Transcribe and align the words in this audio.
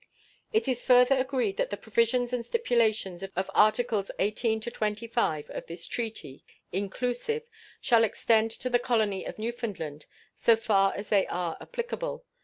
"It 0.51 0.67
is 0.67 0.83
further 0.83 1.13
agreed 1.15 1.57
that 1.57 1.69
the 1.69 1.77
provisions 1.77 2.33
and 2.33 2.43
stipulations 2.43 3.21
of 3.21 3.51
Articles 3.53 4.09
XVIII 4.19 4.59
to 4.61 4.71
XXV 4.71 5.47
of 5.51 5.67
this 5.67 5.85
treaty, 5.85 6.43
inclusive, 6.71 7.47
shall 7.81 8.03
extend 8.03 8.49
to 8.49 8.69
the 8.71 8.79
colony 8.79 9.25
of 9.25 9.37
Newfoundland 9.37 10.07
so 10.33 10.55
far 10.55 10.91
as 10.95 11.09
they 11.09 11.27
are 11.27 11.55
applicable. 11.61 12.25